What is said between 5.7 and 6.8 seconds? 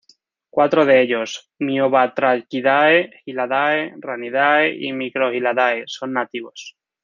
son nativos.